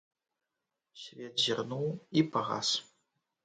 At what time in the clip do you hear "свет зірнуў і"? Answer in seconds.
1.03-2.27